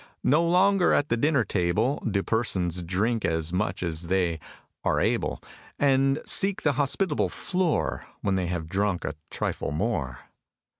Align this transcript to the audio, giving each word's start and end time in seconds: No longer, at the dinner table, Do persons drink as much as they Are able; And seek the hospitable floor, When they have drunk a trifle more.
No 0.23 0.43
longer, 0.43 0.93
at 0.93 1.09
the 1.09 1.15
dinner 1.15 1.43
table, 1.43 2.03
Do 2.09 2.23
persons 2.23 2.81
drink 2.81 3.23
as 3.23 3.53
much 3.53 3.83
as 3.83 4.07
they 4.07 4.39
Are 4.83 4.99
able; 4.99 5.43
And 5.77 6.19
seek 6.25 6.63
the 6.63 6.73
hospitable 6.73 7.29
floor, 7.29 8.07
When 8.23 8.33
they 8.33 8.47
have 8.47 8.65
drunk 8.67 9.05
a 9.05 9.13
trifle 9.29 9.71
more. 9.71 10.21